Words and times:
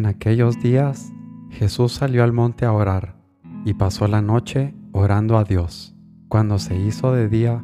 En 0.00 0.06
aquellos 0.06 0.58
días 0.58 1.12
Jesús 1.50 1.92
salió 1.92 2.24
al 2.24 2.32
monte 2.32 2.64
a 2.64 2.72
orar 2.72 3.22
y 3.66 3.74
pasó 3.74 4.08
la 4.08 4.22
noche 4.22 4.74
orando 4.92 5.36
a 5.36 5.44
Dios. 5.44 5.94
Cuando 6.28 6.58
se 6.58 6.74
hizo 6.74 7.12
de 7.12 7.28
día, 7.28 7.62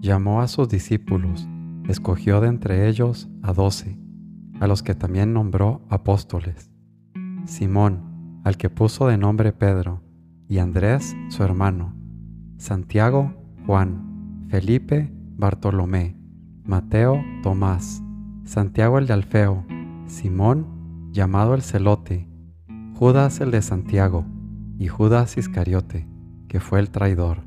llamó 0.00 0.40
a 0.40 0.48
sus 0.48 0.68
discípulos, 0.68 1.46
escogió 1.86 2.40
de 2.40 2.48
entre 2.48 2.88
ellos 2.88 3.28
a 3.40 3.52
doce, 3.52 4.00
a 4.58 4.66
los 4.66 4.82
que 4.82 4.96
también 4.96 5.32
nombró 5.32 5.86
apóstoles. 5.88 6.72
Simón, 7.44 8.40
al 8.42 8.56
que 8.56 8.68
puso 8.68 9.06
de 9.06 9.16
nombre 9.16 9.52
Pedro, 9.52 10.02
y 10.48 10.58
Andrés, 10.58 11.14
su 11.28 11.44
hermano, 11.44 11.94
Santiago, 12.56 13.32
Juan, 13.64 14.48
Felipe, 14.48 15.12
Bartolomé, 15.36 16.16
Mateo, 16.64 17.22
Tomás, 17.44 18.02
Santiago 18.42 18.98
el 18.98 19.06
de 19.06 19.12
Alfeo, 19.12 19.64
Simón, 20.06 20.75
llamado 21.16 21.54
el 21.54 21.62
celote, 21.62 22.28
Judas 22.94 23.40
el 23.40 23.50
de 23.50 23.62
Santiago, 23.62 24.26
y 24.78 24.88
Judas 24.88 25.38
Iscariote, 25.38 26.06
que 26.46 26.60
fue 26.60 26.78
el 26.78 26.90
traidor. 26.90 27.38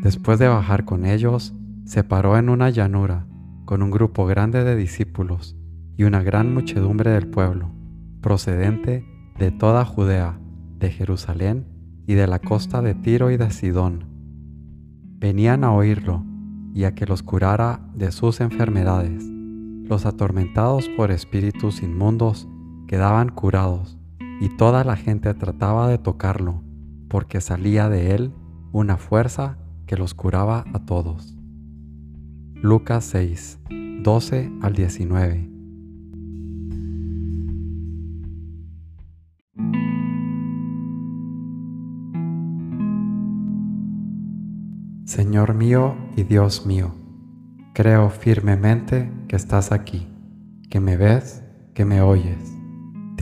Después 0.00 0.38
de 0.38 0.46
bajar 0.46 0.84
con 0.84 1.04
ellos, 1.04 1.54
se 1.84 2.04
paró 2.04 2.38
en 2.38 2.48
una 2.48 2.70
llanura, 2.70 3.26
con 3.64 3.82
un 3.82 3.90
grupo 3.90 4.26
grande 4.26 4.62
de 4.62 4.76
discípulos 4.76 5.56
y 5.96 6.04
una 6.04 6.22
gran 6.22 6.54
muchedumbre 6.54 7.10
del 7.10 7.26
pueblo, 7.26 7.72
procedente 8.20 9.04
de 9.40 9.50
toda 9.50 9.84
Judea, 9.84 10.38
de 10.78 10.90
Jerusalén 10.90 11.66
y 12.06 12.14
de 12.14 12.28
la 12.28 12.38
costa 12.38 12.80
de 12.80 12.94
Tiro 12.94 13.32
y 13.32 13.38
de 13.38 13.50
Sidón. 13.50 14.04
Venían 15.18 15.64
a 15.64 15.72
oírlo 15.72 16.24
y 16.74 16.84
a 16.84 16.94
que 16.94 17.06
los 17.06 17.24
curara 17.24 17.80
de 17.96 18.12
sus 18.12 18.40
enfermedades. 18.40 19.28
Los 19.88 20.06
atormentados 20.06 20.88
por 20.96 21.10
espíritus 21.10 21.82
inmundos 21.82 22.48
quedaban 22.92 23.30
curados, 23.30 23.98
y 24.38 24.50
toda 24.50 24.84
la 24.84 24.96
gente 24.96 25.32
trataba 25.32 25.88
de 25.88 25.96
tocarlo, 25.96 26.62
porque 27.08 27.40
salía 27.40 27.88
de 27.88 28.14
él 28.14 28.34
una 28.70 28.98
fuerza 28.98 29.56
que 29.86 29.96
los 29.96 30.12
curaba 30.12 30.66
a 30.74 30.84
todos. 30.84 31.34
Lucas 32.56 33.04
6, 33.04 33.60
12 34.02 34.52
al 34.60 34.74
19. 34.74 35.50
Señor 45.06 45.54
mío 45.54 45.96
y 46.14 46.24
Dios 46.24 46.66
mío, 46.66 46.92
creo 47.72 48.10
firmemente 48.10 49.10
que 49.28 49.36
estás 49.36 49.72
aquí, 49.72 50.06
que 50.68 50.78
me 50.78 50.98
ves, 50.98 51.42
que 51.72 51.86
me 51.86 52.02
oyes. 52.02 52.61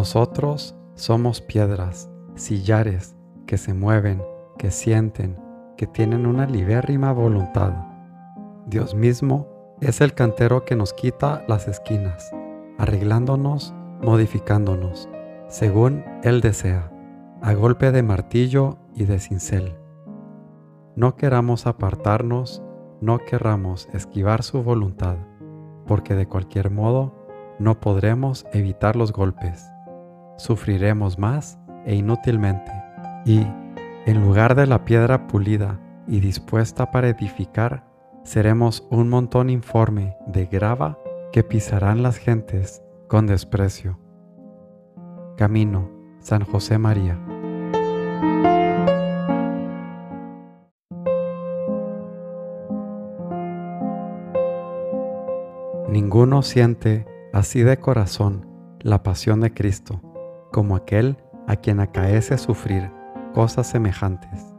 Nosotros 0.00 0.74
somos 0.94 1.42
piedras, 1.42 2.10
sillares, 2.34 3.14
que 3.46 3.58
se 3.58 3.74
mueven, 3.74 4.22
que 4.56 4.70
sienten, 4.70 5.36
que 5.76 5.86
tienen 5.86 6.24
una 6.24 6.46
libérrima 6.46 7.12
voluntad. 7.12 7.74
Dios 8.64 8.94
mismo 8.94 9.46
es 9.82 10.00
el 10.00 10.14
cantero 10.14 10.64
que 10.64 10.74
nos 10.74 10.94
quita 10.94 11.44
las 11.48 11.68
esquinas, 11.68 12.34
arreglándonos, 12.78 13.74
modificándonos, 14.00 15.10
según 15.48 16.02
Él 16.22 16.40
desea, 16.40 16.90
a 17.42 17.52
golpe 17.52 17.92
de 17.92 18.02
martillo 18.02 18.78
y 18.94 19.04
de 19.04 19.18
cincel. 19.18 19.76
No 20.96 21.14
queramos 21.16 21.66
apartarnos, 21.66 22.62
no 23.02 23.18
querramos 23.18 23.86
esquivar 23.92 24.44
su 24.44 24.62
voluntad, 24.62 25.18
porque 25.86 26.14
de 26.14 26.26
cualquier 26.26 26.70
modo 26.70 27.14
no 27.58 27.80
podremos 27.80 28.46
evitar 28.54 28.96
los 28.96 29.12
golpes 29.12 29.70
sufriremos 30.40 31.18
más 31.18 31.58
e 31.84 31.94
inútilmente, 31.94 32.72
y, 33.24 33.46
en 34.06 34.22
lugar 34.22 34.54
de 34.54 34.66
la 34.66 34.84
piedra 34.84 35.26
pulida 35.26 35.78
y 36.08 36.20
dispuesta 36.20 36.90
para 36.90 37.08
edificar, 37.08 37.84
seremos 38.24 38.86
un 38.90 39.08
montón 39.08 39.50
informe 39.50 40.16
de 40.26 40.46
grava 40.46 40.98
que 41.32 41.44
pisarán 41.44 42.02
las 42.02 42.16
gentes 42.16 42.82
con 43.08 43.26
desprecio. 43.26 43.98
Camino, 45.36 45.90
San 46.20 46.44
José 46.44 46.78
María. 46.78 47.18
Ninguno 55.88 56.42
siente 56.42 57.06
así 57.32 57.62
de 57.62 57.78
corazón 57.78 58.46
la 58.80 59.02
pasión 59.02 59.40
de 59.40 59.52
Cristo 59.52 60.00
como 60.50 60.76
aquel 60.76 61.16
a 61.46 61.56
quien 61.56 61.80
acaece 61.80 62.38
sufrir 62.38 62.90
cosas 63.34 63.66
semejantes. 63.66 64.52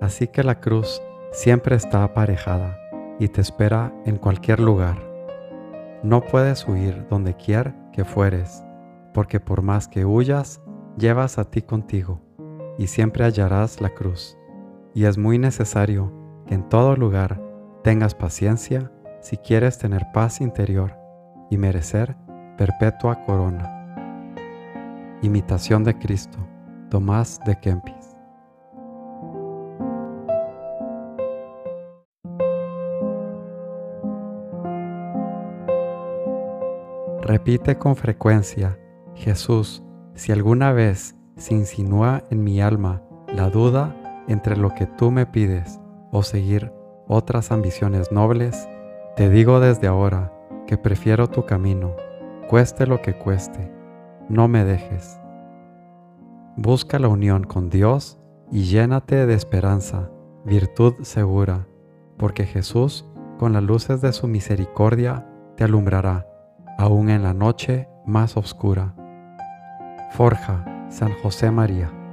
Así 0.00 0.26
que 0.28 0.42
la 0.42 0.60
cruz 0.60 1.00
siempre 1.32 1.76
está 1.76 2.04
aparejada 2.04 2.78
y 3.18 3.28
te 3.28 3.40
espera 3.40 3.92
en 4.04 4.16
cualquier 4.16 4.60
lugar. 4.60 4.96
No 6.02 6.20
puedes 6.20 6.66
huir 6.68 7.06
donde 7.08 7.34
quiera 7.34 7.74
que 7.92 8.04
fueres, 8.04 8.64
porque 9.12 9.40
por 9.40 9.62
más 9.62 9.88
que 9.88 10.04
huyas, 10.04 10.60
llevas 10.98 11.38
a 11.38 11.44
ti 11.44 11.62
contigo, 11.62 12.20
y 12.78 12.88
siempre 12.88 13.24
hallarás 13.24 13.80
la 13.80 13.90
cruz. 13.90 14.36
Y 14.94 15.06
es 15.06 15.16
muy 15.16 15.38
necesario 15.38 16.12
que 16.46 16.54
en 16.54 16.68
todo 16.68 16.96
lugar 16.96 17.40
tengas 17.82 18.14
paciencia 18.14 18.92
si 19.20 19.36
quieres 19.38 19.78
tener 19.78 20.06
paz 20.12 20.40
interior 20.40 20.96
y 21.50 21.56
merecer 21.56 22.16
perpetua 22.58 23.24
corona. 23.24 23.73
Imitación 25.22 25.84
de 25.84 25.98
Cristo, 25.98 26.38
Tomás 26.90 27.40
de 27.46 27.58
Kempis. 27.58 28.16
Repite 37.22 37.78
con 37.78 37.96
frecuencia, 37.96 38.78
Jesús, 39.14 39.82
si 40.14 40.30
alguna 40.30 40.72
vez 40.72 41.16
se 41.36 41.54
insinúa 41.54 42.22
en 42.30 42.44
mi 42.44 42.60
alma 42.60 43.02
la 43.28 43.48
duda 43.48 43.96
entre 44.28 44.56
lo 44.56 44.70
que 44.70 44.86
tú 44.86 45.10
me 45.10 45.24
pides 45.24 45.80
o 46.12 46.22
seguir 46.22 46.70
otras 47.08 47.50
ambiciones 47.50 48.12
nobles, 48.12 48.68
te 49.16 49.30
digo 49.30 49.60
desde 49.60 49.86
ahora 49.86 50.32
que 50.66 50.76
prefiero 50.76 51.28
tu 51.28 51.46
camino, 51.46 51.96
cueste 52.48 52.86
lo 52.86 53.00
que 53.00 53.14
cueste 53.14 53.72
no 54.28 54.48
me 54.48 54.64
dejes. 54.64 55.20
Busca 56.56 56.98
la 56.98 57.08
unión 57.08 57.44
con 57.44 57.70
Dios 57.70 58.18
y 58.50 58.64
llénate 58.64 59.26
de 59.26 59.34
esperanza, 59.34 60.10
virtud 60.44 60.94
segura, 61.02 61.66
porque 62.16 62.44
Jesús, 62.44 63.06
con 63.38 63.52
las 63.52 63.62
luces 63.62 64.00
de 64.00 64.12
su 64.12 64.28
misericordia, 64.28 65.26
te 65.56 65.64
alumbrará, 65.64 66.26
aún 66.78 67.10
en 67.10 67.22
la 67.22 67.34
noche 67.34 67.88
más 68.06 68.36
oscura. 68.36 68.94
Forja, 70.12 70.64
San 70.88 71.12
José 71.22 71.50
María. 71.50 72.03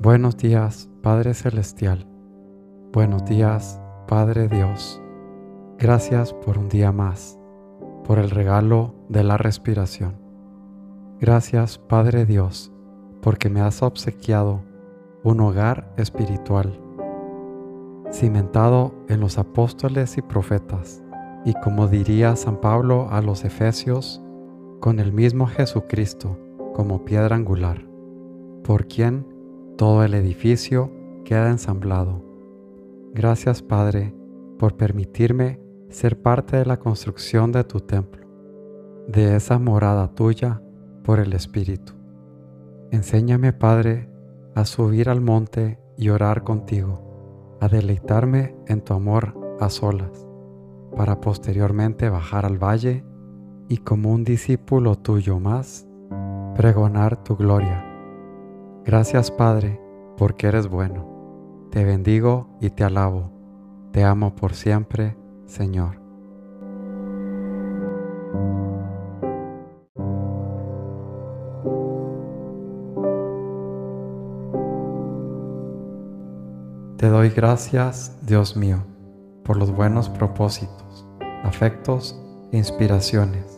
Buenos 0.00 0.36
días, 0.36 0.88
Padre 1.02 1.34
Celestial. 1.34 2.06
Buenos 2.92 3.24
días, 3.26 3.80
Padre 4.08 4.48
Dios, 4.48 5.02
gracias 5.78 6.32
por 6.32 6.56
un 6.56 6.70
día 6.70 6.92
más, 6.92 7.38
por 8.04 8.18
el 8.18 8.30
regalo 8.30 8.94
de 9.10 9.22
la 9.22 9.36
respiración. 9.36 10.16
Gracias 11.20 11.76
Padre 11.76 12.24
Dios, 12.24 12.72
porque 13.20 13.50
me 13.50 13.60
has 13.60 13.82
obsequiado 13.82 14.62
un 15.22 15.40
hogar 15.40 15.92
espiritual, 15.98 16.80
cimentado 18.10 18.94
en 19.10 19.20
los 19.20 19.36
apóstoles 19.36 20.16
y 20.16 20.22
profetas, 20.22 21.02
y 21.44 21.52
como 21.62 21.86
diría 21.86 22.34
San 22.34 22.62
Pablo 22.62 23.08
a 23.10 23.20
los 23.20 23.44
Efesios, 23.44 24.22
con 24.80 25.00
el 25.00 25.12
mismo 25.12 25.46
Jesucristo 25.46 26.38
como 26.74 27.04
piedra 27.04 27.36
angular, 27.36 27.84
por 28.64 28.86
quien 28.86 29.26
todo 29.76 30.04
el 30.04 30.14
edificio 30.14 30.92
queda 31.24 31.50
ensamblado 31.50 32.28
Gracias 33.14 33.62
Padre 33.62 34.14
por 34.58 34.76
permitirme 34.76 35.58
ser 35.88 36.20
parte 36.20 36.56
de 36.56 36.66
la 36.66 36.78
construcción 36.78 37.52
de 37.52 37.64
tu 37.64 37.80
templo, 37.80 38.26
de 39.08 39.34
esa 39.34 39.58
morada 39.58 40.14
tuya 40.14 40.62
por 41.02 41.18
el 41.18 41.32
Espíritu. 41.32 41.94
Enséñame 42.92 43.52
Padre 43.52 44.08
a 44.54 44.64
subir 44.66 45.08
al 45.08 45.20
monte 45.20 45.80
y 45.96 46.10
orar 46.10 46.44
contigo, 46.44 47.56
a 47.60 47.68
deleitarme 47.68 48.54
en 48.66 48.82
tu 48.82 48.94
amor 48.94 49.34
a 49.58 49.70
solas, 49.70 50.28
para 50.94 51.20
posteriormente 51.20 52.10
bajar 52.10 52.44
al 52.44 52.62
valle 52.62 53.04
y 53.68 53.78
como 53.78 54.12
un 54.12 54.24
discípulo 54.24 54.96
tuyo 54.96 55.38
más, 55.38 55.86
pregonar 56.56 57.22
tu 57.22 57.36
gloria. 57.36 57.84
Gracias 58.84 59.30
Padre, 59.30 59.80
porque 60.16 60.46
eres 60.46 60.68
bueno 60.68 61.18
te 61.70 61.84
bendigo 61.84 62.48
y 62.60 62.70
te 62.70 62.82
alabo. 62.82 63.30
Te 63.92 64.02
amo 64.02 64.34
por 64.34 64.54
siempre, 64.54 65.16
Señor. 65.46 66.00
Te 76.96 77.08
doy 77.08 77.30
gracias, 77.30 78.18
Dios 78.26 78.56
mío, 78.56 78.78
por 79.44 79.56
los 79.56 79.70
buenos 79.70 80.08
propósitos, 80.08 81.06
afectos 81.44 82.20
e 82.50 82.56
inspiraciones 82.56 83.57